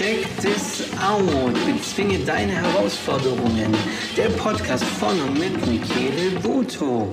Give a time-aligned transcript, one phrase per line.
[0.00, 1.52] Check this out.
[1.66, 3.74] Bezwinge deine Herausforderungen.
[4.16, 7.12] Der Podcast von und mit Michele Voto.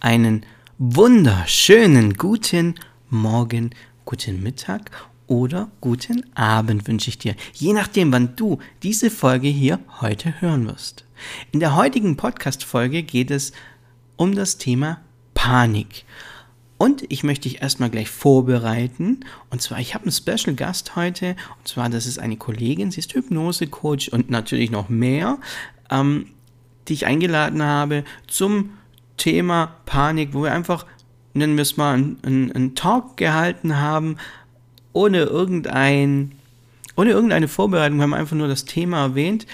[0.00, 0.44] Einen
[0.78, 2.74] wunderschönen guten
[3.08, 3.70] Morgen,
[4.10, 4.90] guten Mittag
[5.28, 10.66] oder guten Abend wünsche ich dir, je nachdem, wann du diese Folge hier heute hören
[10.66, 11.04] wirst.
[11.52, 13.52] In der heutigen Podcast-Folge geht es
[14.16, 15.00] um das Thema
[15.34, 16.06] Panik.
[16.76, 19.20] Und ich möchte dich erstmal gleich vorbereiten.
[19.48, 21.36] Und zwar, ich habe einen Special Gast heute.
[21.58, 25.38] Und zwar, das ist eine Kollegin, sie ist Hypnose-Coach und natürlich noch mehr,
[25.88, 26.26] ähm,
[26.88, 28.70] die ich eingeladen habe zum
[29.16, 30.84] Thema Panik, wo wir einfach,
[31.32, 34.16] nennen wir es mal, einen, einen Talk gehalten haben,
[34.92, 36.32] ohne irgendein,
[36.96, 37.98] ohne irgendeine Vorbereitung.
[37.98, 39.46] Wir haben einfach nur das Thema erwähnt.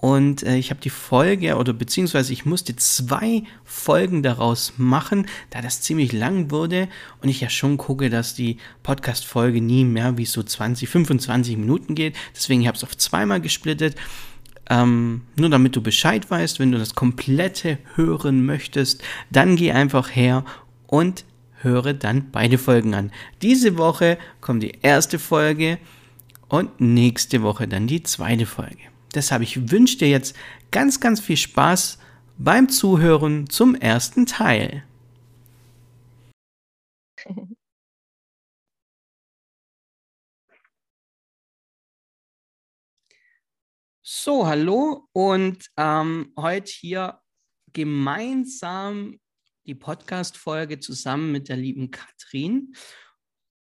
[0.00, 5.60] Und äh, ich habe die Folge, oder beziehungsweise ich musste zwei Folgen daraus machen, da
[5.60, 6.88] das ziemlich lang wurde
[7.20, 11.94] und ich ja schon gucke, dass die Podcast-Folge nie mehr wie so 20, 25 Minuten
[11.94, 12.16] geht.
[12.34, 13.94] Deswegen habe ich es auf zweimal gesplittet.
[14.70, 20.16] Ähm, nur damit du Bescheid weißt, wenn du das komplette hören möchtest, dann geh einfach
[20.16, 20.46] her
[20.90, 21.24] und
[21.62, 23.12] höre dann beide Folgen an.
[23.42, 25.78] Diese Woche kommt die erste Folge
[26.48, 28.82] und nächste Woche dann die zweite Folge.
[29.14, 30.36] Deshalb, ich wünsche dir jetzt
[30.72, 31.98] ganz, ganz viel Spaß
[32.38, 34.82] beim Zuhören zum ersten Teil.
[44.02, 47.20] So, hallo und ähm, heute hier
[47.72, 49.20] gemeinsam
[49.70, 52.74] die Podcast-Folge zusammen mit der lieben Katrin.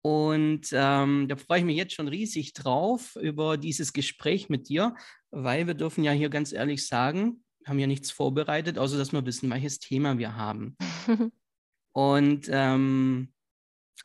[0.01, 4.95] Und ähm, da freue ich mich jetzt schon riesig drauf über dieses Gespräch mit dir,
[5.31, 9.27] weil wir dürfen ja hier ganz ehrlich sagen, haben ja nichts vorbereitet, außer dass wir
[9.27, 10.79] wissen, welches Thema wir haben.
[11.93, 13.35] und ähm,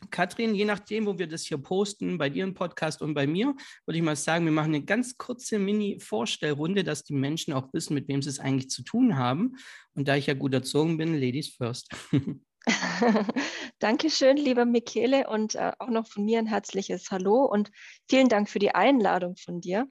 [0.10, 3.56] Katrin, je nachdem, wo wir das hier posten, bei dir im Podcast und bei mir,
[3.86, 7.94] würde ich mal sagen, wir machen eine ganz kurze Mini-Vorstellrunde, dass die Menschen auch wissen,
[7.94, 9.56] mit wem sie es eigentlich zu tun haben.
[9.94, 11.90] Und da ich ja gut erzogen bin, Ladies first.
[13.80, 17.72] Dankeschön, lieber Michele, und äh, auch noch von mir ein herzliches Hallo und
[18.10, 19.88] vielen Dank für die Einladung von dir.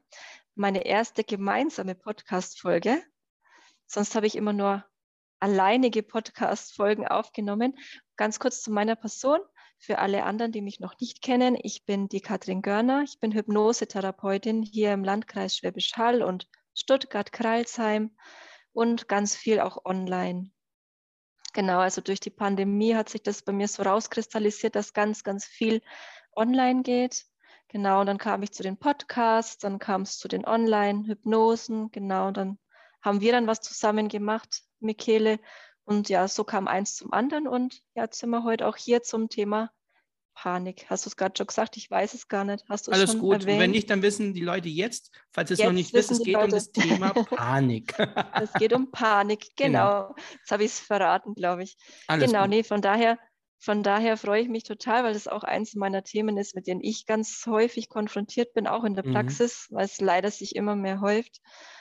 [0.55, 3.03] Meine erste gemeinsame Podcast-Folge.
[3.87, 4.85] Sonst habe ich immer nur
[5.39, 7.77] alleinige Podcast-Folgen aufgenommen.
[8.17, 9.41] Ganz kurz zu meiner Person.
[9.85, 13.03] Für alle anderen, die mich noch nicht kennen, ich bin die Katrin Görner.
[13.03, 16.49] Ich bin Hypnosetherapeutin hier im Landkreis Schwäbisch Hall und
[16.79, 18.17] Stuttgart-Kreilsheim
[18.73, 20.53] und ganz viel auch online.
[21.53, 25.47] Genau, also durch die Pandemie hat sich das bei mir so rauskristallisiert, dass ganz, ganz
[25.47, 25.83] viel
[26.37, 27.25] online geht.
[27.67, 32.29] Genau, und dann kam ich zu den Podcasts, dann kam es zu den Online-Hypnosen, genau,
[32.29, 32.59] und dann
[33.03, 35.41] haben wir dann was zusammen gemacht, Michele.
[35.85, 39.29] Und ja, so kam eins zum anderen und jetzt sind wir heute auch hier zum
[39.29, 39.71] Thema
[40.35, 40.87] Panik.
[40.89, 41.77] Hast du es gerade schon gesagt?
[41.77, 42.65] Ich weiß es gar nicht.
[42.69, 43.35] Hast du Alles schon gut.
[43.43, 43.53] Erwähnt?
[43.55, 46.23] Und wenn nicht, dann wissen die Leute jetzt, falls sie es noch nicht wissen, es
[46.23, 46.55] geht um Leute.
[46.55, 47.95] das Thema Panik.
[48.41, 50.09] Es geht um Panik, Genau.
[50.09, 50.15] genau.
[50.39, 51.77] Jetzt habe ich es verraten, glaube ich.
[52.07, 52.51] Alles genau, gut.
[52.51, 53.19] nee, von daher,
[53.63, 56.83] von daher freue ich mich total, weil das auch eins meiner Themen ist, mit denen
[56.83, 59.13] ich ganz häufig konfrontiert bin, auch in der Mhm.
[59.13, 61.41] Praxis, weil es leider sich immer mehr häuft.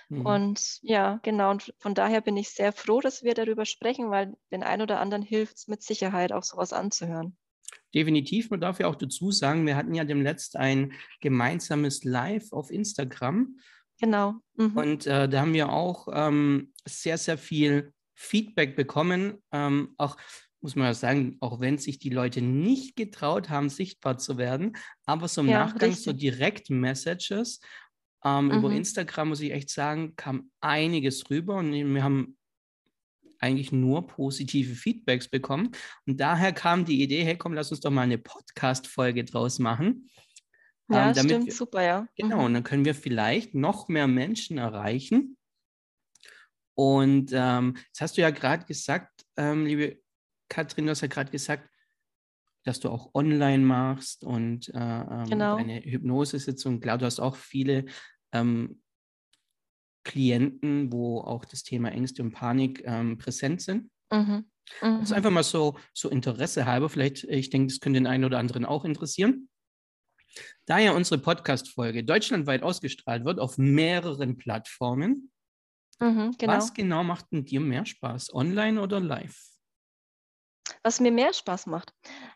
[0.10, 0.26] Mhm.
[0.26, 4.34] Und ja, genau, und von daher bin ich sehr froh, dass wir darüber sprechen, weil
[4.52, 7.38] den einen oder anderen hilft es mit Sicherheit auch sowas anzuhören.
[7.94, 12.72] Definitiv, man darf ja auch dazu sagen, wir hatten ja demnächst ein gemeinsames Live auf
[12.72, 13.60] Instagram
[14.00, 14.42] Genau.
[14.56, 14.78] Mhm.
[14.78, 19.44] und äh, da haben wir auch ähm, sehr, sehr viel Feedback bekommen.
[19.52, 20.18] Ähm, auch
[20.62, 24.78] muss man ja sagen, auch wenn sich die Leute nicht getraut haben, sichtbar zu werden,
[25.06, 26.32] aber so im Ja, Nachgang so richtig.
[26.32, 27.60] Direkt-Messages
[28.24, 28.76] ähm, über Mhm.
[28.78, 32.38] Instagram, muss ich echt sagen, kam einiges rüber und wir haben
[33.40, 35.72] eigentlich nur positive Feedbacks bekommen.
[36.06, 40.08] Und daher kam die Idee, hey komm, lass uns doch mal eine Podcast-Folge draus machen.
[40.92, 42.08] ja, ähm, stimmt, wir- super, ja.
[42.16, 42.44] Genau, Mhm.
[42.44, 45.38] und dann können wir vielleicht noch mehr Menschen erreichen.
[46.76, 50.01] Und ähm, jetzt hast du ja gerade gesagt, ähm, liebe
[50.52, 51.70] Katrin, du hast ja gerade gesagt,
[52.64, 55.56] dass du auch online machst und äh, ähm, Genau.
[55.56, 56.80] deine Hypnosesitzung.
[56.82, 57.86] Klar, du hast auch viele
[58.34, 58.82] ähm,
[60.04, 63.90] Klienten, wo auch das Thema Ängste und Panik ähm, präsent sind.
[64.12, 64.46] Mhm.
[64.80, 65.16] Das ist Mhm.
[65.16, 66.90] einfach mal so, so Interesse halber.
[66.90, 69.50] Vielleicht, ich denke, das könnte den einen oder anderen auch interessieren.
[70.66, 75.32] Da ja unsere Podcast-Folge deutschlandweit ausgestrahlt wird auf mehreren Plattformen,
[76.00, 76.54] Mhm, genau.
[76.54, 79.40] was genau macht denn dir mehr Spaß, online oder live?
[80.84, 81.94] Was mir mehr Spaß macht.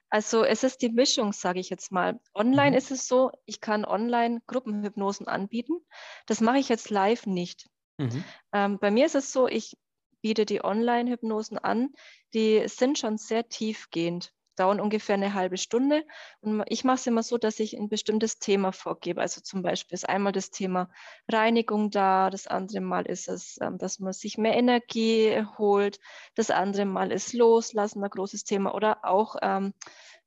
[0.10, 2.20] Also es ist die Mischung, sage ich jetzt mal.
[2.34, 2.78] Online Mhm.
[2.78, 5.80] ist es so, ich kann online Gruppenhypnosen anbieten.
[6.28, 7.68] Das mache ich jetzt live nicht.
[8.00, 8.36] Mhm.
[8.54, 9.78] Ähm, bei mir ist es so, ich
[10.22, 11.94] biete die Online-Hypnosen an,
[12.34, 16.04] die sind schon sehr tiefgehend, dauern ungefähr eine halbe Stunde.
[16.42, 19.22] Und ich mache es immer so, dass ich ein bestimmtes Thema vorgebe.
[19.22, 20.90] Also zum Beispiel ist einmal das Thema
[21.30, 26.00] Reinigung da, das andere Mal ist es, ähm, dass man sich mehr Energie holt,
[26.36, 28.74] das andere Mal ist Loslassen, ein großes Thema.
[28.74, 29.74] Oder auch ähm,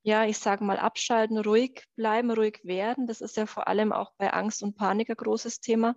[0.03, 3.07] ja, ich sage mal, abschalten, ruhig bleiben, ruhig werden.
[3.07, 5.97] Das ist ja vor allem auch bei Angst und Panik ein großes Thema.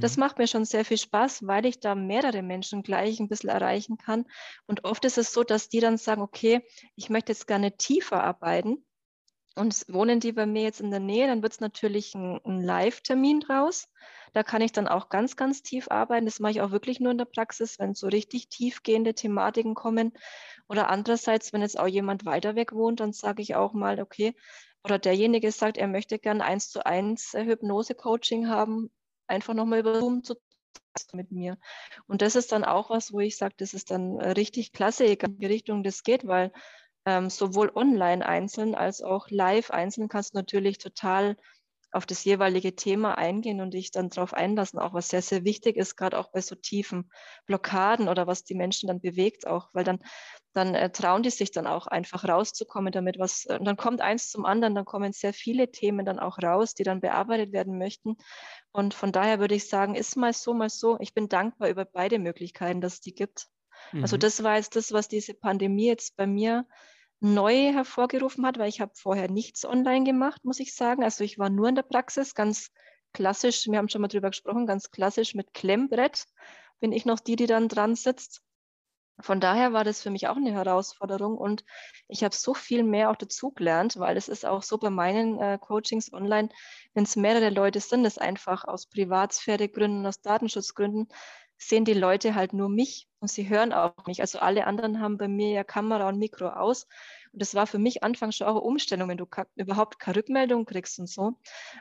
[0.00, 0.18] Das Mhm.
[0.18, 3.96] macht mir schon sehr viel Spaß, weil ich da mehrere Menschen gleich ein bisschen erreichen
[3.98, 4.24] kann.
[4.66, 6.66] Und oft ist es so, dass die dann sagen, okay,
[6.96, 8.84] ich möchte jetzt gerne tiefer arbeiten.
[9.58, 12.62] Und wohnen die bei mir jetzt in der Nähe, dann wird es natürlich ein, ein
[12.62, 13.88] Live-Termin draus.
[14.32, 16.26] Da kann ich dann auch ganz, ganz tief arbeiten.
[16.26, 20.12] Das mache ich auch wirklich nur in der Praxis, wenn so richtig tiefgehende Thematiken kommen.
[20.68, 24.36] Oder andererseits, wenn jetzt auch jemand weiter weg wohnt, dann sage ich auch mal, okay,
[24.84, 28.92] oder derjenige sagt, er möchte gern eins zu eins äh, Hypnose-Coaching haben,
[29.26, 30.36] einfach nochmal über Zoom zu
[31.12, 31.58] mit mir.
[32.06, 35.04] Und das ist dann auch was, wo ich sage, das ist dann äh, richtig klasse,
[35.04, 36.52] egal in welche Richtung das geht, weil
[37.08, 41.36] ähm, sowohl online einzeln als auch live einzeln kannst du natürlich total
[41.90, 45.78] auf das jeweilige Thema eingehen und dich dann darauf einlassen, auch was sehr, sehr wichtig
[45.78, 47.10] ist, gerade auch bei so tiefen
[47.46, 50.00] Blockaden oder was die Menschen dann bewegt auch, weil dann,
[50.52, 54.30] dann äh, trauen die sich dann auch einfach rauszukommen damit, was, und dann kommt eins
[54.30, 58.18] zum anderen, dann kommen sehr viele Themen dann auch raus, die dann bearbeitet werden möchten.
[58.70, 60.98] Und von daher würde ich sagen, ist mal so, mal so.
[61.00, 63.48] Ich bin dankbar über beide Möglichkeiten, dass es die gibt.
[64.02, 64.20] Also Mhm.
[64.20, 66.66] das war jetzt das, was diese Pandemie jetzt bei mir
[67.20, 71.02] neu hervorgerufen hat, weil ich habe vorher nichts online gemacht, muss ich sagen.
[71.02, 72.70] Also ich war nur in der Praxis, ganz
[73.12, 76.26] klassisch, wir haben schon mal drüber gesprochen, ganz klassisch mit Klemmbrett
[76.80, 78.42] bin ich noch die, die dann dran sitzt.
[79.20, 81.64] Von daher war das für mich auch eine Herausforderung und
[82.06, 85.58] ich habe so viel mehr auch dazugelernt, weil es ist auch so bei meinen äh,
[85.60, 86.50] Coachings online,
[86.94, 91.08] wenn es mehrere Leute sind, das einfach aus Privatsphäregründen, aus Datenschutzgründen,
[91.58, 94.20] sehen die Leute halt nur mich und sie hören auch mich.
[94.20, 96.86] Also alle anderen haben bei mir ja Kamera und Mikro aus.
[97.32, 99.26] Und das war für mich anfangs schon auch eine Umstellung, wenn du
[99.56, 101.34] überhaupt keine Rückmeldung kriegst und so.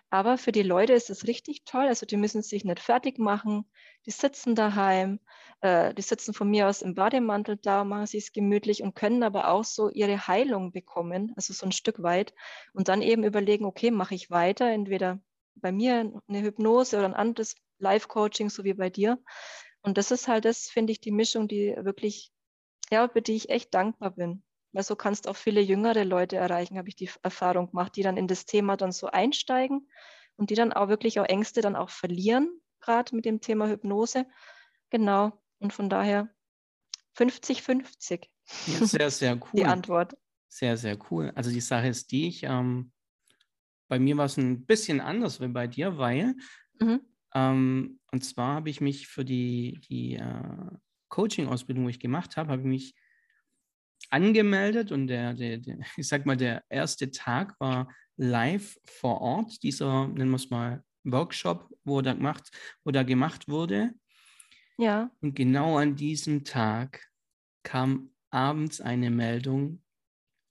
[0.09, 1.85] Aber für die Leute ist es richtig toll.
[1.85, 3.65] Also die müssen sich nicht fertig machen.
[4.05, 5.19] Die sitzen daheim.
[5.61, 9.23] Äh, die sitzen von mir aus im Bademantel da, machen sich es gemütlich und können
[9.23, 12.33] aber auch so ihre Heilung bekommen, also so ein Stück weit.
[12.73, 15.19] Und dann eben überlegen, okay, mache ich weiter, entweder
[15.55, 19.19] bei mir eine Hypnose oder ein anderes Live-Coaching, so wie bei dir.
[19.87, 22.33] Und das ist halt das, finde ich, die Mischung, die wirklich,
[22.91, 24.43] ja, über die ich echt dankbar bin.
[24.73, 28.03] Weil so kannst du auch viele jüngere Leute erreichen, habe ich die Erfahrung gemacht, die
[28.03, 29.89] dann in das Thema dann so einsteigen
[30.35, 34.25] und die dann auch wirklich auch Ängste dann auch verlieren, gerade mit dem Thema Hypnose.
[34.89, 35.41] Genau.
[35.59, 36.35] Und von daher
[37.15, 38.27] 50-50.
[38.65, 39.49] Ja, sehr, sehr cool.
[39.53, 40.17] Die Antwort.
[40.49, 41.31] Sehr, sehr cool.
[41.33, 42.91] Also die Sache ist die, ich, ähm,
[43.87, 46.35] bei mir war es ein bisschen anders wie bei dir, weil
[46.81, 46.99] Mhm.
[47.37, 50.71] Ähm, und zwar habe ich mich für die, die äh,
[51.09, 52.95] Coaching-Ausbildung, die ich gemacht habe, habe ich mich
[54.09, 59.61] angemeldet und der, der, der, ich sag mal, der erste Tag war live vor Ort,
[59.61, 62.49] dieser, nennen wir es mal, Workshop, wo da gemacht,
[62.83, 63.91] wo da gemacht wurde.
[64.77, 65.11] Ja.
[65.21, 67.07] Und genau an diesem Tag
[67.63, 69.83] kam abends eine Meldung,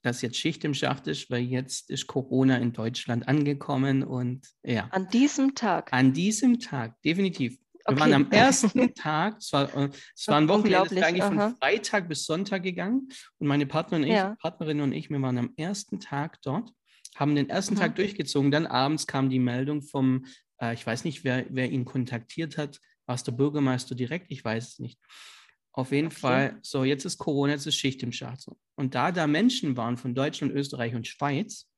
[0.06, 4.86] dass jetzt Schicht im Schacht ist, weil jetzt ist Corona in Deutschland angekommen und ja.
[4.92, 5.92] An diesem Tag.
[5.92, 7.58] An diesem Tag, definitiv.
[7.58, 8.00] Wir Okay.
[8.00, 11.50] waren am ersten Tag, es war, äh, es war ein Wochenende, war eigentlich aha.
[11.50, 13.08] von Freitag bis Sonntag gegangen.
[13.38, 14.34] Und meine Partnerin und ich, Ja.
[14.40, 16.72] Partnerin und ich, wir waren am ersten Tag dort,
[17.14, 17.78] haben den ersten Mhm.
[17.78, 18.50] Tag durchgezogen.
[18.50, 20.24] Dann abends kam die Meldung vom,
[20.60, 24.44] äh, ich weiß nicht, wer, wer ihn kontaktiert hat, war es der Bürgermeister direkt, ich
[24.44, 24.98] weiß es nicht.
[25.76, 26.16] Auf jeden Okay.
[26.16, 28.40] Fall, so jetzt ist Corona, jetzt ist Schicht im Schacht.
[28.40, 28.56] So.
[28.76, 31.68] Und da da Menschen waren von Deutschland, Österreich und Schweiz,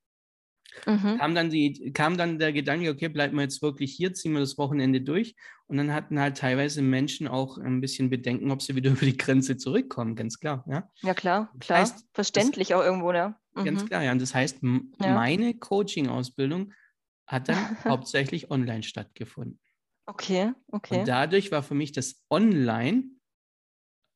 [0.85, 1.17] Mhm.
[1.17, 4.39] kam dann, die, kam dann der Gedanke, okay, bleiben wir jetzt wirklich hier, ziehen wir
[4.39, 5.35] das Wochenende durch.
[5.65, 9.17] Und dann hatten halt teilweise Menschen auch ein bisschen Bedenken, ob sie wieder über die
[9.17, 10.63] Grenze zurückkommen, ganz klar.
[10.69, 11.79] Ja, Ja, klar, Das klar.
[11.79, 13.35] heißt, Verständlich auch irgendwo, ne?
[13.55, 13.87] ganz Mhm.
[13.87, 14.03] klar.
[14.03, 14.59] Ja, und das heißt,
[15.01, 15.15] Ja.
[15.15, 16.73] meine Coaching-Ausbildung
[17.27, 19.59] hat dann hauptsächlich online stattgefunden.
[20.07, 20.99] Okay, okay.
[20.99, 23.03] Und dadurch war für mich das Online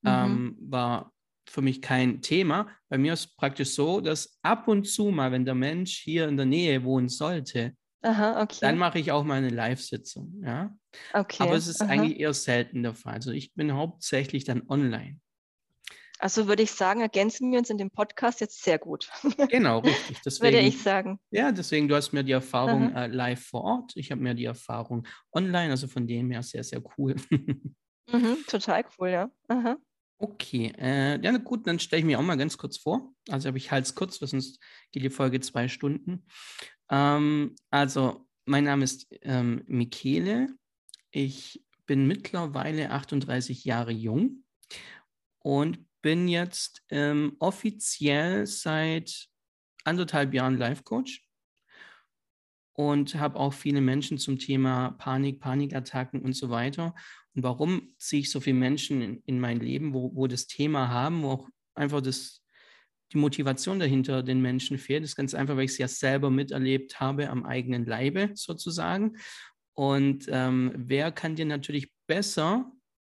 [0.03, 0.09] Mhm.
[0.09, 1.11] ähm, war
[1.49, 2.67] für mich kein Thema.
[2.89, 6.37] Bei mir ist praktisch so, dass ab und zu mal, wenn der Mensch hier in
[6.37, 8.57] der Nähe wohnen sollte, Aha, okay.
[8.61, 10.41] dann mache ich auch mal eine Live-Sitzung.
[10.43, 10.75] Ja?
[11.13, 11.43] okay.
[11.43, 11.89] Aber es ist aha.
[11.89, 13.13] eigentlich eher selten der Fall.
[13.13, 15.19] Also ich bin hauptsächlich dann online.
[16.19, 19.09] Also würde ich sagen, ergänzen wir uns in dem Podcast jetzt sehr gut.
[19.49, 20.09] Genau, richtig.
[20.09, 21.19] würde Deswegen, ich sagen.
[21.31, 23.91] ja, deswegen, du hast mir die Erfahrung äh, live vor Ort.
[23.95, 27.15] Ich habe mir die Erfahrung online, also von dem her sehr, sehr cool.
[28.11, 29.31] Mhm, total cool, ja.
[29.47, 29.77] Aha.
[30.23, 33.13] Okay, äh, ja gut, dann stelle ich mir auch mal ganz kurz vor.
[33.29, 34.57] Also ich Hals kurz, weil sonst
[34.93, 36.25] geht die Folge zwei Stunden.
[36.89, 40.47] Ähm, also mein Name ist ähm, Michele.
[41.11, 44.45] Ich bin mittlerweile 38 Jahre jung
[45.39, 49.27] und bin jetzt ähm, offiziell seit
[49.83, 51.27] anderthalb Jahren Life Coach
[52.71, 56.95] und habe auch viele Menschen zum Thema Panik, Panikattacken und so weiter.
[57.35, 60.89] Und warum ziehe ich so viele Menschen in, in mein Leben, wo, wo das Thema
[60.89, 62.43] haben, wo auch einfach das,
[63.11, 65.03] die Motivation dahinter den Menschen fehlt?
[65.03, 69.17] Das ist ganz einfach, weil ich es ja selber miterlebt habe am eigenen Leibe sozusagen.
[69.73, 72.71] Und ähm, wer kann dir natürlich besser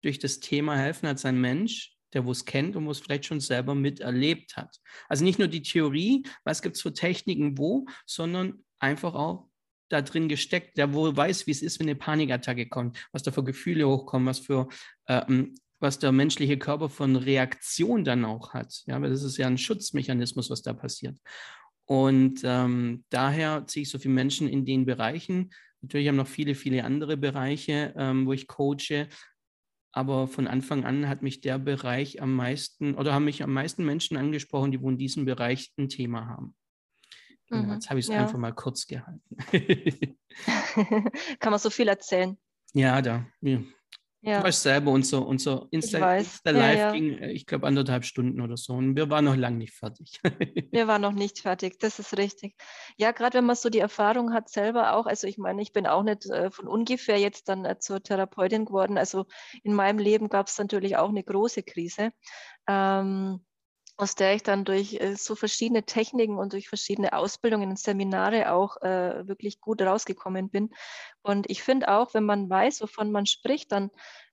[0.03, 3.27] durch das Thema helfen als ein Mensch, der wo es kennt und wo es vielleicht
[3.27, 4.77] schon selber miterlebt hat.
[5.09, 9.49] Also nicht nur die Theorie, was gibt es für Techniken wo, sondern einfach auch
[9.89, 13.31] da drin gesteckt, der wohl weiß, wie es ist, wenn eine Panikattacke kommt, was da
[13.31, 14.69] für Gefühle hochkommen, was für
[15.09, 18.83] ähm, was der menschliche Körper von Reaktion dann auch hat.
[18.87, 21.19] Ja, weil das ist ja ein Schutzmechanismus, was da passiert.
[21.85, 25.53] Und ähm, daher ziehe ich so viele Menschen in den Bereichen.
[25.83, 29.09] Natürlich haben noch viele, viele andere Bereiche, ähm, wo ich coache.
[29.93, 33.85] Aber von Anfang an hat mich der Bereich am meisten oder haben mich am meisten
[33.85, 36.57] Menschen angesprochen, die wo in diesem Bereich ein Thema haben.
[37.63, 38.21] Mhm, jetzt habe ich es ja.
[38.21, 39.37] einfach mal kurz gehalten.
[41.41, 42.37] Kann man so viel erzählen.
[42.73, 43.27] Ja, da.
[43.41, 43.61] Ja.
[44.27, 44.39] Ja.
[44.39, 46.93] Du weißt selber, unser, unser Insta, Insta Live ja, ja.
[46.93, 48.73] ging, äh, ich glaube, anderthalb Stunden oder so.
[48.73, 50.19] Und wir waren noch lange nicht fertig.
[50.73, 52.57] wir waren noch nicht fertig, das ist richtig.
[52.97, 55.87] Ja, gerade wenn man so die Erfahrung hat selber auch, also ich meine, ich bin
[55.87, 58.97] auch nicht äh, von ungefähr jetzt dann äh, zur Therapeutin geworden.
[58.97, 59.27] Also
[59.63, 62.11] in meinem Leben gab es natürlich auch eine große Krise.
[62.67, 63.45] Ähm,
[63.97, 68.53] aus der ich dann durch äh, so verschiedene Techniken und durch verschiedene Ausbildungen und Seminare
[68.53, 70.71] auch äh, wirklich gut rausgekommen bin.
[71.23, 73.91] Und ich finde auch, wenn man weiß, wovon man spricht, dann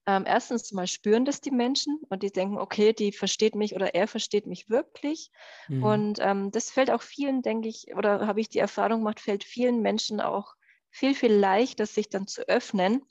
[0.07, 3.93] ähm, erstens mal spüren das die Menschen und die denken, okay, die versteht mich oder
[3.93, 5.31] er versteht mich wirklich.
[5.67, 5.83] Mhm.
[5.83, 9.43] Und ähm, das fällt auch vielen, denke ich, oder habe ich die Erfahrung gemacht, fällt
[9.43, 10.55] vielen Menschen auch
[10.91, 13.01] viel, viel leichter, sich dann zu öffnen,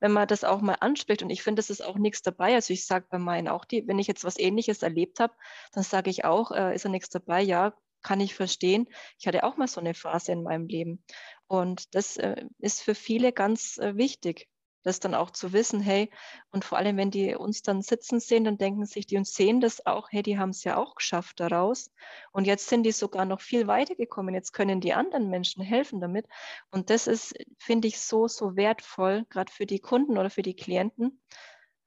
[0.00, 1.22] wenn man das auch mal anspricht.
[1.22, 2.54] Und ich finde, es ist auch nichts dabei.
[2.54, 5.34] Also ich sage bei meinen auch, die, wenn ich jetzt was Ähnliches erlebt habe,
[5.72, 7.40] dann sage ich auch, äh, ist da nichts dabei?
[7.42, 8.88] Ja, kann ich verstehen.
[9.18, 11.04] Ich hatte auch mal so eine Phase in meinem Leben.
[11.46, 14.48] Und das äh, ist für viele ganz äh, wichtig
[14.82, 16.10] das dann auch zu wissen, hey,
[16.50, 19.60] und vor allem, wenn die uns dann sitzen sehen, dann denken sich die und sehen
[19.60, 21.90] das auch, hey, die haben es ja auch geschafft daraus.
[22.32, 24.34] Und jetzt sind die sogar noch viel weiter gekommen.
[24.34, 26.26] Jetzt können die anderen Menschen helfen damit.
[26.70, 30.56] Und das ist, finde ich, so, so wertvoll, gerade für die Kunden oder für die
[30.56, 31.20] Klienten,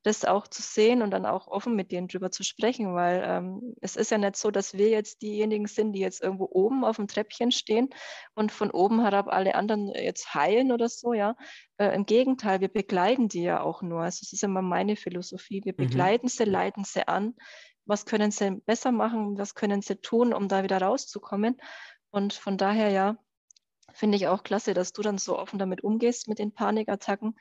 [0.05, 3.75] das auch zu sehen und dann auch offen mit denen drüber zu sprechen, weil ähm,
[3.81, 6.97] es ist ja nicht so, dass wir jetzt diejenigen sind, die jetzt irgendwo oben auf
[6.97, 7.89] dem Treppchen stehen
[8.35, 11.35] und von oben herab alle anderen jetzt heilen oder so, ja.
[11.77, 14.01] Äh, Im Gegenteil, wir begleiten die ja auch nur.
[14.01, 15.61] Also das ist immer meine Philosophie.
[15.65, 15.77] Wir mhm.
[15.77, 16.29] begleiten mhm.
[16.29, 17.33] sie, leiten sie an.
[17.85, 19.39] Was können sie besser machen?
[19.39, 21.57] Was können sie tun, um da wieder rauszukommen?
[22.11, 23.17] Und von daher, ja,
[23.95, 27.35] finde ich auch klasse, dass du dann so offen damit umgehst mit den Panikattacken,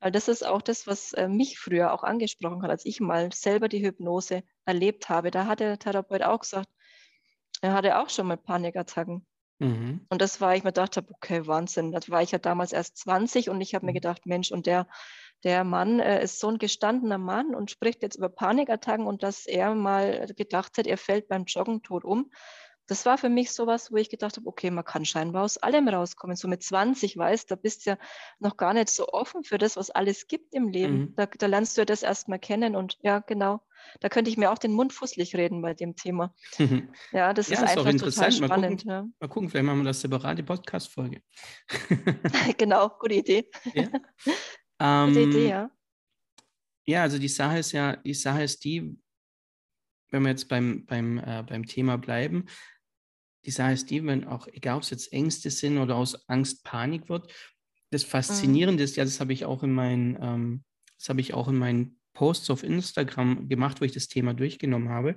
[0.00, 3.32] weil das ist auch das, was äh, mich früher auch angesprochen hat, als ich mal
[3.32, 5.30] selber die Hypnose erlebt habe.
[5.30, 6.68] Da hat der Therapeut auch gesagt,
[7.62, 9.26] er hatte auch schon mal Panikattacken.
[9.60, 10.06] Mhm.
[10.08, 11.92] Und das war, ich mir gedacht habe, okay, Wahnsinn.
[11.92, 13.96] Das war ich ja damals erst 20 und ich habe mir mhm.
[13.96, 14.88] gedacht, Mensch, und der,
[15.44, 19.46] der Mann äh, ist so ein gestandener Mann und spricht jetzt über Panikattacken und dass
[19.46, 22.30] er mal gedacht hat, er fällt beim Joggen tot um
[22.90, 25.86] das war für mich sowas, wo ich gedacht habe, okay, man kann scheinbar aus allem
[25.86, 26.34] rauskommen.
[26.34, 27.98] So mit 20, weißt da bist du ja
[28.40, 30.98] noch gar nicht so offen für das, was alles gibt im Leben.
[30.98, 31.14] Mhm.
[31.14, 33.60] Da, da, lernst du ja das erstmal kennen und ja, genau.
[34.00, 36.34] Da könnte ich mir auch den Mund fußlich reden bei dem Thema.
[37.12, 38.50] Ja, das ja, ist, ist einfach total spannend.
[38.50, 39.02] Mal gucken, ja.
[39.20, 41.22] mal gucken, vielleicht machen wir das separate Podcast-Folge.
[42.58, 43.48] genau, gute Idee.
[43.72, 43.86] Ja?
[45.06, 45.70] gute Idee, ähm, ja.
[46.86, 48.98] Ja, also die Sache ist ja, die Sache ist die,
[50.10, 52.46] wenn wir jetzt beim, beim, äh, beim Thema bleiben,
[53.46, 57.32] die, wenn auch, egal ob es jetzt Ängste sind oder aus Angst Panik wird,
[57.90, 58.84] das Faszinierende mhm.
[58.84, 60.64] ist ja, das habe ich auch in meinen, ähm,
[60.98, 64.90] das habe ich auch in meinen Posts auf Instagram gemacht, wo ich das Thema durchgenommen
[64.90, 65.16] habe.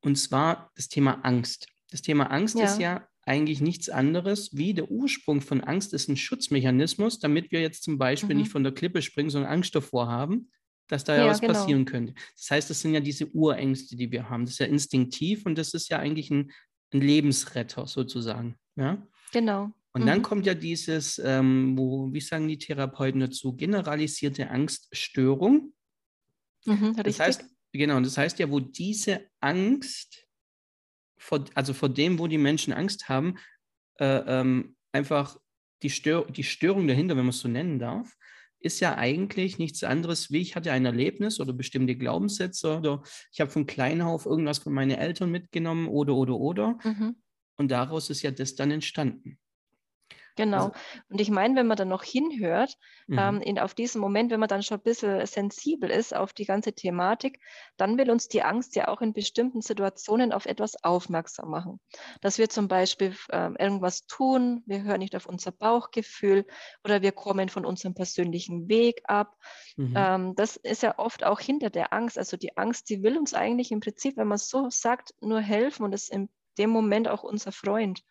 [0.00, 1.66] Und zwar das Thema Angst.
[1.90, 2.64] Das Thema Angst ja.
[2.64, 7.60] ist ja eigentlich nichts anderes wie der Ursprung von Angst ist ein Schutzmechanismus, damit wir
[7.60, 8.42] jetzt zum Beispiel mhm.
[8.42, 10.50] nicht von der Klippe springen, sondern Angst davor haben,
[10.88, 11.52] dass da ja, was genau.
[11.52, 12.14] passieren könnte.
[12.36, 14.46] Das heißt, das sind ja diese Urängste, die wir haben.
[14.46, 16.50] Das ist ja instinktiv und das ist ja eigentlich ein,
[16.92, 18.56] ein Lebensretter sozusagen.
[18.76, 19.06] Ja?
[19.32, 19.72] Genau.
[19.92, 20.06] Und mhm.
[20.06, 25.72] dann kommt ja dieses, ähm, wo, wie sagen die Therapeuten dazu, generalisierte Angststörung.
[26.64, 30.26] Mhm, das heißt, genau, das heißt ja, wo diese Angst,
[31.18, 33.38] vor, also vor dem, wo die Menschen Angst haben,
[33.98, 35.38] äh, ähm, einfach
[35.82, 38.14] die, Stör die Störung dahinter, wenn man es so nennen darf,
[38.60, 43.40] ist ja eigentlich nichts anderes, wie ich hatte ein Erlebnis oder bestimmte Glaubenssätze oder ich
[43.40, 46.78] habe von klein auf irgendwas von meinen Eltern mitgenommen oder, oder, oder.
[46.82, 47.16] Mhm.
[47.56, 49.38] Und daraus ist ja das dann entstanden.
[50.38, 50.56] Genau.
[50.56, 50.72] Also,
[51.08, 52.78] und ich meine, wenn man dann noch hinhört,
[53.08, 53.18] mhm.
[53.18, 56.44] ähm, in, auf diesen Moment, wenn man dann schon ein bisschen sensibel ist auf die
[56.44, 57.40] ganze Thematik,
[57.76, 61.80] dann will uns die Angst ja auch in bestimmten Situationen auf etwas aufmerksam machen.
[62.20, 66.46] Dass wir zum Beispiel ähm, irgendwas tun, wir hören nicht auf unser Bauchgefühl
[66.84, 69.34] oder wir kommen von unserem persönlichen Weg ab.
[69.76, 69.94] Mhm.
[69.96, 72.16] Ähm, das ist ja oft auch hinter der Angst.
[72.16, 75.40] Also die Angst, die will uns eigentlich im Prinzip, wenn man es so sagt, nur
[75.40, 76.28] helfen und ist in
[76.58, 78.04] dem Moment auch unser Freund.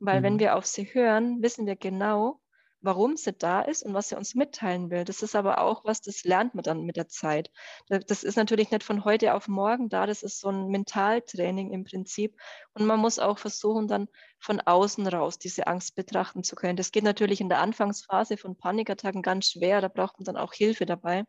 [0.00, 0.24] Weil mhm.
[0.24, 2.40] wenn wir auf sie hören, wissen wir genau,
[2.82, 5.04] warum sie da ist und was sie uns mitteilen will.
[5.04, 7.50] Das ist aber auch was, das lernt man dann mit der Zeit.
[7.88, 11.84] Das ist natürlich nicht von heute auf morgen da, das ist so ein Mentaltraining im
[11.84, 12.34] Prinzip.
[12.72, 16.76] Und man muss auch versuchen, dann von außen raus diese Angst betrachten zu können.
[16.76, 20.54] Das geht natürlich in der Anfangsphase von Panikattacken ganz schwer, da braucht man dann auch
[20.54, 21.24] Hilfe dabei.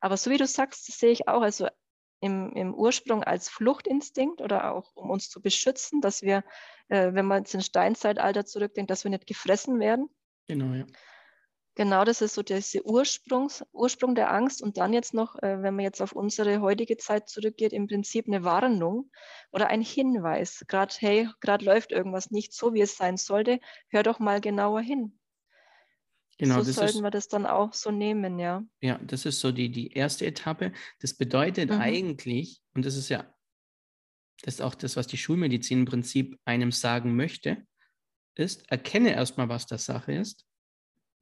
[0.00, 1.42] Aber so wie du sagst, das sehe ich auch.
[1.42, 1.68] Also
[2.20, 6.44] im, im Ursprung als Fluchtinstinkt oder auch um uns zu beschützen, dass wir,
[6.88, 10.08] äh, wenn man jetzt ins Steinzeitalter zurückdenkt, dass wir nicht gefressen werden.
[10.46, 10.86] Genau, ja.
[11.78, 14.62] Genau, das ist so der Ursprungs, Ursprung der Angst.
[14.62, 18.26] Und dann jetzt noch, äh, wenn man jetzt auf unsere heutige Zeit zurückgeht, im Prinzip
[18.26, 19.12] eine Warnung
[19.52, 20.64] oder ein Hinweis.
[20.66, 23.60] Gerade, hey, gerade läuft irgendwas nicht so, wie es sein sollte.
[23.90, 25.17] Hör doch mal genauer hin.
[26.38, 28.64] Genau, so sollten ist, wir das dann auch so nehmen, ja.
[28.80, 30.72] Ja, das ist so die, die erste Etappe.
[31.00, 31.80] Das bedeutet mhm.
[31.80, 33.26] eigentlich, und das ist ja,
[34.42, 37.66] das ist auch das, was die Schulmedizin im Prinzip einem sagen möchte,
[38.36, 40.46] ist, erkenne erstmal, was das Sache ist.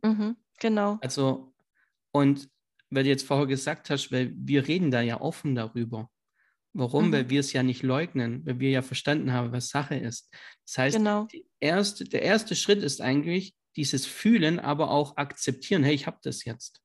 [0.02, 0.98] Mhm, genau.
[1.00, 1.54] Also,
[2.12, 2.50] und
[2.90, 6.10] weil du jetzt vorher gesagt hast, weil wir reden da ja offen darüber.
[6.74, 7.08] Warum?
[7.08, 7.12] Mhm.
[7.12, 10.30] Weil wir es ja nicht leugnen, weil wir ja verstanden haben, was Sache ist.
[10.66, 11.26] Das heißt, genau.
[11.58, 16.44] erste, der erste Schritt ist eigentlich, dieses Fühlen, aber auch akzeptieren, hey, ich habe das
[16.44, 16.82] jetzt.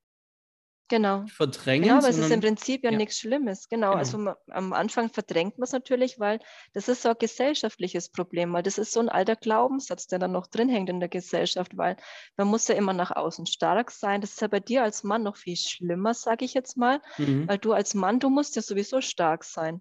[0.91, 1.24] Genau.
[1.27, 1.88] Verdrängen.
[1.88, 2.98] Genau, aber es ist im Prinzip ja, ja.
[2.98, 3.69] nichts Schlimmes.
[3.69, 3.91] Genau.
[3.91, 3.98] genau.
[3.98, 6.41] Also am Anfang verdrängt man es natürlich, weil
[6.74, 10.33] das ist so ein gesellschaftliches Problem, weil das ist so ein alter Glaubenssatz, der dann
[10.33, 11.95] noch drin hängt in der Gesellschaft, weil
[12.36, 14.20] man muss ja immer nach außen stark sein.
[14.20, 17.48] Das ist ja bei dir als Mann noch viel schlimmer, sage ich jetzt mal, mhm.
[17.48, 19.79] weil du als Mann, du musst ja sowieso stark sein.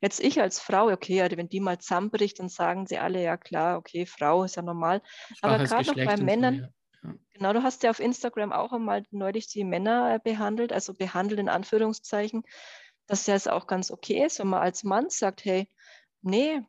[0.00, 3.78] Jetzt ich als Frau, okay, wenn die mal zusammenbricht, dann sagen sie alle, ja klar,
[3.78, 5.02] okay, Frau ist ja normal.
[5.36, 6.68] Sprache Aber gerade noch bei Männern, so, ja.
[7.02, 7.14] Ja.
[7.32, 11.40] genau, du hast ja auf Instagram auch einmal neulich die Männer äh, behandelt, also behandelt
[11.40, 12.44] in Anführungszeichen,
[13.06, 15.68] dass ja es auch ganz okay ist, wenn man als Mann sagt, hey,
[16.22, 16.62] nee,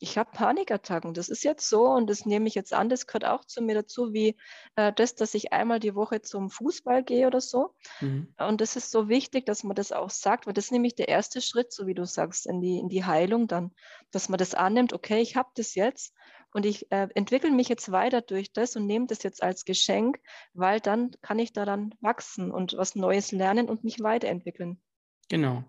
[0.00, 1.14] ich habe Panikattacken.
[1.14, 2.88] Das ist jetzt so und das nehme ich jetzt an.
[2.88, 4.36] Das gehört auch zu mir dazu, wie
[4.76, 7.74] äh, das, dass ich einmal die Woche zum Fußball gehe oder so.
[8.00, 8.32] Mhm.
[8.38, 11.08] Und das ist so wichtig, dass man das auch sagt, weil das ist nämlich der
[11.08, 13.72] erste Schritt, so wie du sagst, in die, in die Heilung dann,
[14.10, 16.14] dass man das annimmt, okay, ich habe das jetzt
[16.52, 20.18] und ich äh, entwickle mich jetzt weiter durch das und nehme das jetzt als Geschenk,
[20.54, 24.80] weil dann kann ich daran wachsen und was Neues lernen und mich weiterentwickeln.
[25.28, 25.64] Genau.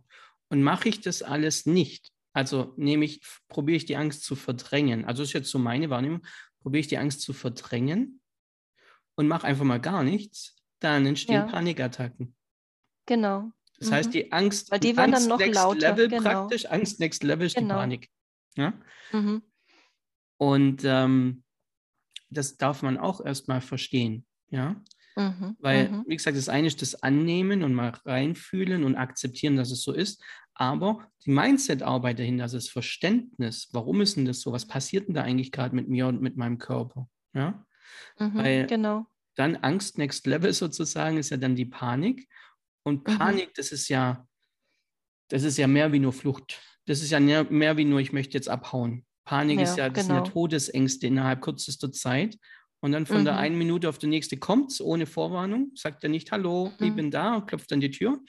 [0.50, 5.04] Und mache ich das alles nicht, also nehme ich, probiere ich die Angst zu verdrängen.
[5.04, 6.26] Also ist jetzt so meine Wahrnehmung.
[6.62, 8.22] Probiere ich die Angst zu verdrängen
[9.16, 11.46] und mache einfach mal gar nichts, dann entstehen ja.
[11.46, 12.34] Panikattacken.
[13.06, 13.52] Genau.
[13.78, 13.94] Das mhm.
[13.94, 15.90] heißt, die Angst, Weil die werden Angst dann noch next lauter.
[15.90, 16.22] Level genau.
[16.22, 17.76] praktisch, Angst next level ist genau.
[17.76, 18.10] die Panik.
[18.56, 18.74] Ja?
[19.12, 19.44] Mhm.
[20.38, 21.44] Und ähm,
[22.30, 24.26] das darf man auch erstmal verstehen.
[24.50, 24.82] Ja.
[25.18, 25.58] Mhm.
[25.60, 26.06] Weil, mhm.
[26.08, 29.92] wie gesagt, das eine ist das Annehmen und mal reinfühlen und akzeptieren, dass es so
[29.92, 30.24] ist.
[30.60, 34.52] Aber die Mindset-Arbeit dahinter, also das Verständnis, warum ist denn das so?
[34.52, 37.08] Was passiert denn da eigentlich gerade mit mir und mit meinem Körper?
[37.34, 37.66] Ja?
[38.20, 39.06] Mhm, Weil genau.
[39.36, 42.28] dann Angst Next Level sozusagen ist ja dann die Panik.
[42.84, 43.18] Und mhm.
[43.18, 43.54] Panik, mhm.
[43.56, 44.28] das ist ja,
[45.30, 46.62] das ist ja mehr wie nur Flucht.
[46.86, 49.06] Das ist ja mehr, mehr wie nur, ich möchte jetzt abhauen.
[49.24, 50.08] Panik ja, ist ja, das genau.
[50.08, 50.34] sind ja genau.
[50.34, 52.38] Todesängste innerhalb kürzester Zeit.
[52.82, 53.26] Und dann von mhm.
[53.26, 56.92] der einen Minute auf die nächste kommt es ohne Vorwarnung, sagt er nicht Hallo, ich
[56.92, 56.96] mhm.
[56.96, 58.20] bin da und klopft an die Tür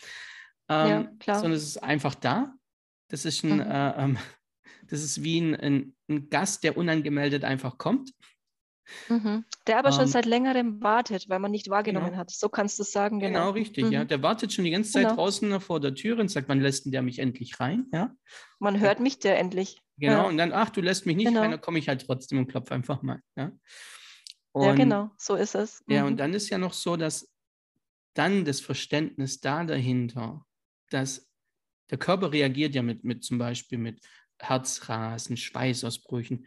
[0.71, 2.55] ähm, ja, sondern es ist einfach da.
[3.09, 3.61] Das ist, ein, mhm.
[3.61, 4.19] äh, ähm,
[4.89, 8.13] das ist wie ein, ein, ein, Gast, der unangemeldet einfach kommt.
[9.09, 9.45] Mhm.
[9.67, 12.19] Der aber schon ähm, seit längerem wartet, weil man nicht wahrgenommen genau.
[12.19, 12.31] hat.
[12.31, 13.21] So kannst du sagen.
[13.21, 13.93] Genau, genau richtig, mhm.
[13.93, 14.05] ja.
[14.05, 15.17] Der wartet schon die ganze Zeit genau.
[15.17, 17.87] draußen vor der Tür und sagt, wann lässt denn der mich endlich rein?
[17.93, 18.15] Ja?
[18.59, 19.79] Man hört mich der endlich.
[19.97, 20.23] Genau, ja.
[20.23, 21.41] und dann, ach, du lässt mich nicht genau.
[21.41, 23.21] rein, dann komme ich halt trotzdem und klopfe einfach mal.
[23.37, 23.53] Ja,
[24.53, 25.85] und, ja genau, so ist es.
[25.89, 26.17] Ja, und mhm.
[26.17, 27.31] dann ist ja noch so, dass
[28.15, 30.45] dann das Verständnis da dahinter,
[30.93, 31.29] dass
[31.91, 34.01] der Körper reagiert ja mit, mit zum Beispiel mit
[34.39, 36.47] Herzrasen, Schweißausbrüchen,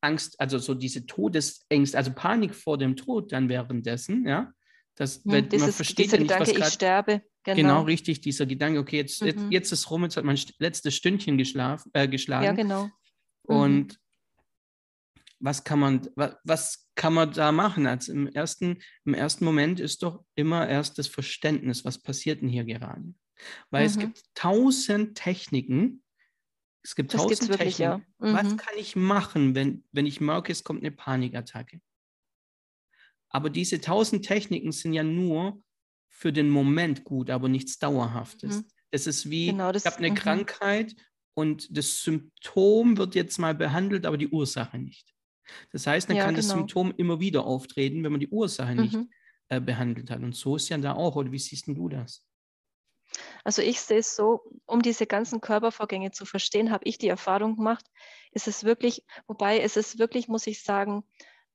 [0.00, 4.52] Angst, also so diese Todesängste, also Panik vor dem Tod dann währenddessen, ja.
[4.94, 7.22] Das, hm, dieses, man versteht dieser ja nicht, Gedanke, was ich sterbe.
[7.44, 7.56] Genau.
[7.56, 7.82] genau.
[7.82, 9.28] richtig, dieser Gedanke, okay, jetzt, mhm.
[9.28, 12.44] jetzt, jetzt ist rum, jetzt hat mein letztes Stündchen geschlaf, äh, geschlagen.
[12.44, 12.84] Ja, genau.
[13.48, 13.88] Mhm.
[15.40, 17.86] Was kann man, was, was kann man da machen?
[17.86, 22.48] Also im ersten, im ersten Moment ist doch immer erst das Verständnis, was passiert denn
[22.48, 23.14] hier gerade?
[23.70, 23.86] Weil mhm.
[23.86, 26.02] es gibt tausend Techniken,
[26.82, 28.04] es gibt das tausend wirklich, Techniken.
[28.20, 28.28] Ja.
[28.28, 28.34] Mhm.
[28.34, 31.80] Was kann ich machen, wenn, wenn ich merke, es kommt eine Panikattacke?
[33.30, 35.62] Aber diese tausend Techniken sind ja nur
[36.08, 38.56] für den Moment gut, aber nichts Dauerhaftes.
[38.56, 38.64] Mhm.
[38.90, 40.14] Es ist wie, genau, das, ich habe eine mhm.
[40.14, 40.96] Krankheit
[41.34, 45.14] und das Symptom wird jetzt mal behandelt, aber die Ursache nicht.
[45.72, 46.46] Das heißt, dann ja, kann genau.
[46.46, 49.10] das Symptom immer wieder auftreten, wenn man die Ursache nicht mhm.
[49.48, 50.22] äh, behandelt hat.
[50.22, 51.16] Und so ist ja da auch.
[51.16, 52.24] Oder wie siehst du das?
[53.44, 57.56] Also ich sehe es so, um diese ganzen Körpervorgänge zu verstehen, habe ich die Erfahrung
[57.56, 57.86] gemacht,
[58.32, 61.04] ist es wirklich, wobei es ist wirklich, muss ich sagen,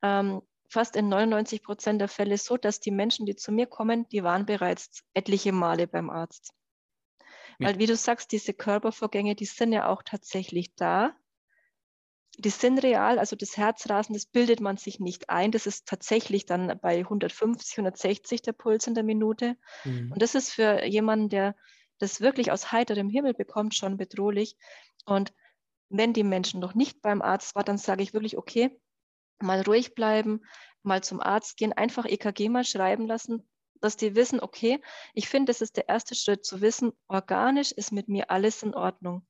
[0.02, 4.08] ähm, fast in 99 Prozent der Fälle so, dass die Menschen, die zu mir kommen,
[4.10, 6.54] die waren bereits etliche Male beim Arzt.
[7.60, 11.16] Weil wie du sagst, diese Körpervorgänge, die sind ja auch tatsächlich da
[12.38, 15.52] die sind real, also das Herzrasen, das bildet man sich nicht ein.
[15.52, 19.56] Das ist tatsächlich dann bei 150, 160 der Puls in der Minute.
[19.84, 20.12] Mhm.
[20.12, 21.56] Und das ist für jemanden, der
[22.00, 24.58] das wirklich aus heiterem Himmel bekommt, schon bedrohlich.
[25.06, 25.32] Und
[25.90, 28.80] wenn die Menschen noch nicht beim Arzt waren, dann sage ich wirklich, okay,
[29.40, 30.42] mal ruhig bleiben,
[30.82, 33.48] mal zum Arzt gehen, einfach EKG mal schreiben lassen,
[33.80, 34.82] dass die wissen, okay,
[35.14, 38.74] ich finde, das ist der erste Schritt zu wissen, organisch ist mit mir alles in
[38.74, 39.26] Ordnung.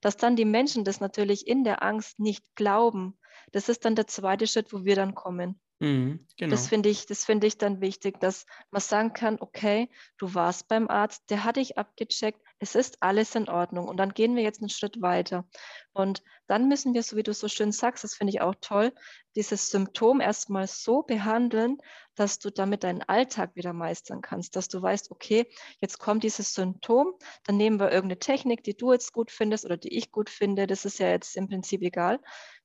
[0.00, 3.18] Dass dann die Menschen das natürlich in der Angst nicht glauben,
[3.52, 5.60] das ist dann der zweite Schritt, wo wir dann kommen.
[5.80, 6.50] Mhm, genau.
[6.50, 10.88] Das finde ich, das ich dann wichtig, dass man sagen kann, okay, du warst beim
[10.88, 13.88] Arzt, der hat dich abgecheckt, es ist alles in Ordnung.
[13.88, 15.46] Und dann gehen wir jetzt einen Schritt weiter.
[15.92, 18.92] Und dann müssen wir, so wie du so schön sagst, das finde ich auch toll,
[19.36, 21.78] dieses Symptom erstmal so behandeln,
[22.14, 25.46] dass du damit deinen Alltag wieder meistern kannst, dass du weißt, okay,
[25.80, 29.76] jetzt kommt dieses Symptom, dann nehmen wir irgendeine Technik, die du jetzt gut findest oder
[29.76, 32.20] die ich gut finde, das ist ja jetzt im Prinzip egal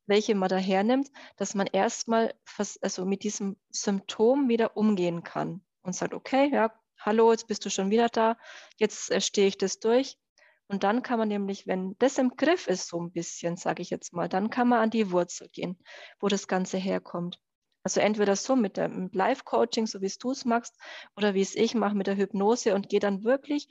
[0.05, 2.33] welche man da hernimmt, dass man erstmal
[2.81, 6.73] also mit diesem Symptom wieder umgehen kann und sagt, okay, ja,
[7.05, 8.37] hallo, jetzt bist du schon wieder da,
[8.77, 10.17] jetzt äh, stehe ich das durch.
[10.67, 13.89] Und dann kann man nämlich, wenn das im Griff ist, so ein bisschen, sage ich
[13.89, 15.77] jetzt mal, dann kann man an die Wurzel gehen,
[16.19, 17.39] wo das Ganze herkommt.
[17.83, 20.75] Also entweder so mit dem Live-Coaching, so wie es du es machst,
[21.17, 23.67] oder wie es ich mache mit der Hypnose und gehe dann wirklich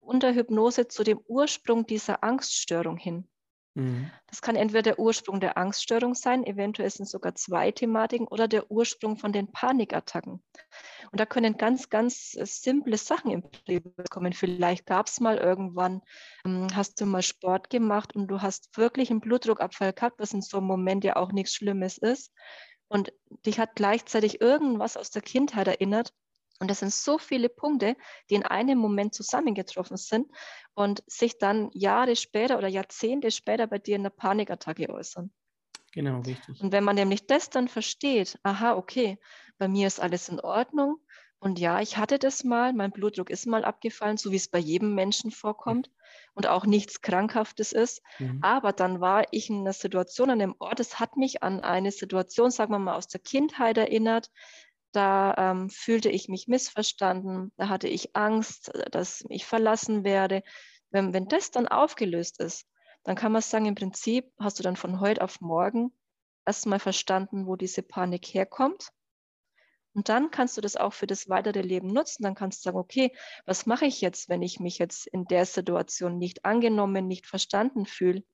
[0.00, 3.26] unter Hypnose zu dem Ursprung dieser Angststörung hin.
[3.74, 4.10] Mhm.
[4.28, 8.70] Das kann entweder der Ursprung der Angststörung sein, eventuell sind sogar zwei Thematiken, oder der
[8.70, 10.42] Ursprung von den Panikattacken.
[11.10, 14.32] Und da können ganz, ganz äh, simple Sachen im Leben kommen.
[14.32, 16.02] Vielleicht gab es mal irgendwann,
[16.44, 20.42] ähm, hast du mal Sport gemacht und du hast wirklich einen Blutdruckabfall gehabt, was in
[20.42, 22.32] so einem Moment ja auch nichts Schlimmes ist.
[22.88, 23.12] Und
[23.44, 26.12] dich hat gleichzeitig irgendwas aus der Kindheit erinnert,
[26.60, 27.96] und das sind so viele Punkte,
[28.30, 30.30] die in einem Moment zusammengetroffen sind
[30.74, 35.32] und sich dann Jahre später oder Jahrzehnte später bei dir in der Panikattacke äußern.
[35.92, 36.60] Genau, richtig.
[36.60, 39.18] Und wenn man nämlich das dann versteht, aha, okay,
[39.58, 40.98] bei mir ist alles in Ordnung
[41.44, 44.58] und ja, ich hatte das mal, mein Blutdruck ist mal abgefallen, so wie es bei
[44.58, 46.30] jedem Menschen vorkommt mhm.
[46.32, 48.02] und auch nichts Krankhaftes ist.
[48.18, 48.38] Mhm.
[48.40, 51.92] Aber dann war ich in einer Situation an dem Ort, es hat mich an eine
[51.92, 54.30] Situation, sagen wir mal, aus der Kindheit erinnert,
[54.94, 60.42] da ähm, fühlte ich mich missverstanden, da hatte ich Angst, äh, dass ich verlassen werde.
[60.90, 62.66] Wenn, wenn das dann aufgelöst ist,
[63.02, 65.92] dann kann man sagen, im Prinzip hast du dann von heute auf morgen
[66.46, 68.90] erstmal verstanden, wo diese Panik herkommt.
[69.94, 72.24] Und dann kannst du das auch für das weitere Leben nutzen.
[72.24, 73.14] Dann kannst du sagen, okay,
[73.46, 77.86] was mache ich jetzt, wenn ich mich jetzt in der Situation nicht angenommen, nicht verstanden
[77.86, 78.24] fühle?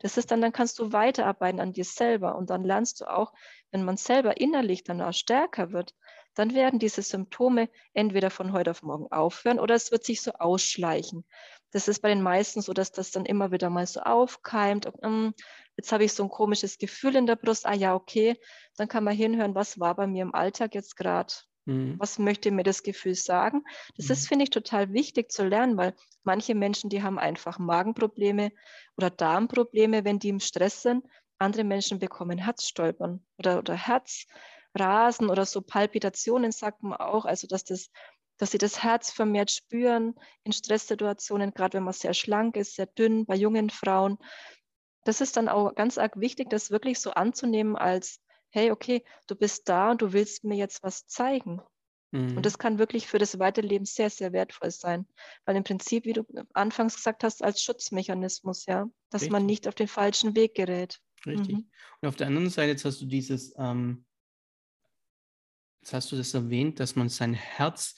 [0.00, 3.32] Das ist dann, dann kannst du weiterarbeiten an dir selber und dann lernst du auch,
[3.70, 5.94] wenn man selber innerlich dann auch stärker wird,
[6.34, 10.32] dann werden diese Symptome entweder von heute auf morgen aufhören oder es wird sich so
[10.32, 11.24] ausschleichen.
[11.72, 14.86] Das ist bei den meisten so, dass das dann immer wieder mal so aufkeimt.
[15.02, 15.34] Hm,
[15.76, 17.66] jetzt habe ich so ein komisches Gefühl in der Brust.
[17.66, 18.36] Ah ja, okay.
[18.76, 21.32] Dann kann man hinhören, was war bei mir im Alltag jetzt gerade.
[21.70, 21.94] Mhm.
[21.98, 23.62] Was möchte mir das Gefühl sagen?
[23.96, 24.12] Das mhm.
[24.12, 28.50] ist, finde ich, total wichtig zu lernen, weil manche Menschen, die haben einfach Magenprobleme
[28.96, 31.04] oder Darmprobleme, wenn die im Stress sind.
[31.38, 37.24] Andere Menschen bekommen Herzstolpern oder, oder Herzrasen oder so Palpitationen, sagt man auch.
[37.24, 37.90] Also, dass, das,
[38.36, 42.86] dass sie das Herz vermehrt spüren in Stresssituationen, gerade wenn man sehr schlank ist, sehr
[42.86, 44.18] dünn, bei jungen Frauen.
[45.04, 49.34] Das ist dann auch ganz arg wichtig, das wirklich so anzunehmen als hey, okay, du
[49.34, 51.60] bist da und du willst mir jetzt was zeigen.
[52.12, 52.36] Mhm.
[52.36, 55.06] Und das kann wirklich für das Weiterleben sehr, sehr wertvoll sein.
[55.44, 59.32] Weil im Prinzip, wie du anfangs gesagt hast, als Schutzmechanismus, ja, dass Richtig.
[59.32, 61.00] man nicht auf den falschen Weg gerät.
[61.26, 61.56] Richtig.
[61.56, 61.70] Mhm.
[62.00, 64.04] Und auf der anderen Seite, jetzt hast du dieses, ähm,
[65.82, 67.94] jetzt hast du das erwähnt, dass man sein Herz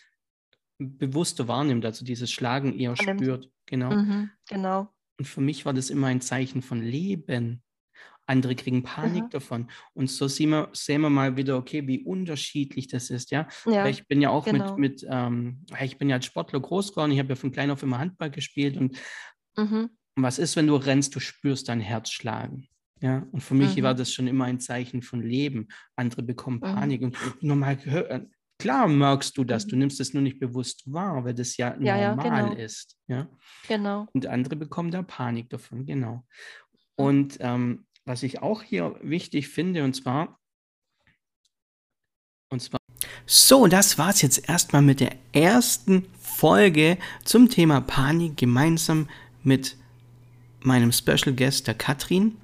[0.78, 3.50] bewusster wahrnimmt, also dieses Schlagen eher spürt.
[3.66, 3.94] Genau.
[3.94, 4.92] Mhm, genau.
[5.18, 7.62] Und für mich war das immer ein Zeichen von Leben.
[8.26, 9.30] Andere kriegen Panik mhm.
[9.30, 9.70] davon.
[9.94, 13.48] Und so sehen wir, sehen wir mal wieder, okay, wie unterschiedlich das ist, ja.
[13.66, 14.76] ja ich bin ja auch genau.
[14.76, 17.70] mit, mit ähm, ich bin ja als Sportler groß geworden, ich habe ja von klein
[17.70, 18.96] auf immer Handball gespielt und
[19.56, 19.90] mhm.
[20.14, 22.68] was ist, wenn du rennst, du spürst dein Herz schlagen.
[23.02, 23.82] Ja, und für mich mhm.
[23.82, 25.66] war das schon immer ein Zeichen von Leben.
[25.96, 26.60] Andere bekommen mhm.
[26.60, 27.00] Panik.
[27.00, 27.06] Mhm.
[27.06, 27.76] Und nochmal,
[28.60, 29.70] klar merkst du das, mhm.
[29.70, 32.62] du nimmst es nur nicht bewusst wahr, weil das ja, ja normal ja, genau.
[32.62, 32.96] ist.
[33.08, 33.28] Ja?
[33.66, 34.06] Genau.
[34.12, 36.14] Und andere bekommen da Panik davon, genau.
[36.96, 37.04] Mhm.
[37.04, 40.36] Und ähm, was ich auch hier wichtig finde, und zwar,
[42.50, 42.80] und zwar.
[43.26, 49.08] So, das war es jetzt erstmal mit der ersten Folge zum Thema Panik gemeinsam
[49.42, 49.76] mit
[50.60, 52.36] meinem Special Guest, der Katrin.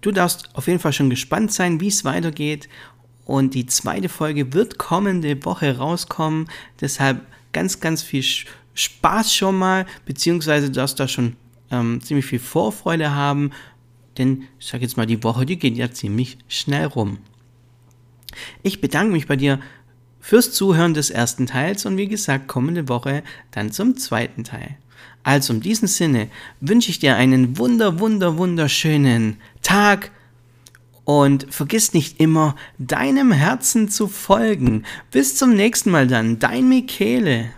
[0.00, 2.68] Du darfst auf jeden Fall schon gespannt sein, wie es weitergeht.
[3.24, 6.48] Und die zweite Folge wird kommende Woche rauskommen.
[6.80, 8.24] Deshalb ganz, ganz viel
[8.74, 11.36] Spaß schon mal, beziehungsweise du darfst da schon
[11.70, 13.50] ähm, ziemlich viel Vorfreude haben.
[14.18, 17.18] Denn ich sage jetzt mal, die Woche, die geht ja ziemlich schnell rum.
[18.62, 19.60] Ich bedanke mich bei dir
[20.20, 24.76] fürs Zuhören des ersten Teils und wie gesagt, kommende Woche dann zum zweiten Teil.
[25.22, 26.28] Also in diesem Sinne
[26.60, 30.10] wünsche ich dir einen wunder, wunder, wunderschönen Tag
[31.04, 34.84] und vergiss nicht immer, deinem Herzen zu folgen.
[35.10, 37.50] Bis zum nächsten Mal dann, dein Michele.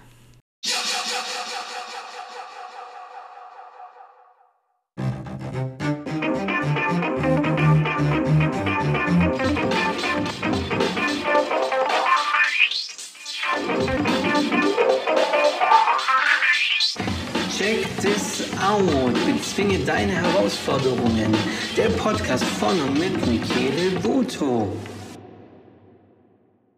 [20.69, 21.35] Herausforderungen.
[21.77, 24.69] Der Podcast von und mit Michele Voto.